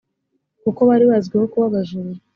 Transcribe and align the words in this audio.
kuko 0.63 0.79
bari 0.89 1.05
bazwiho 1.11 1.45
kuba 1.51 1.65
abajura 1.69 2.11